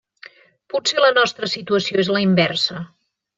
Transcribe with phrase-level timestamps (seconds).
[0.73, 2.83] Potser la nostra situació és la inversa.